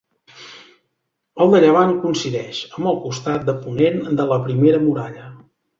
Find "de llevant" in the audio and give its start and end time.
1.55-1.93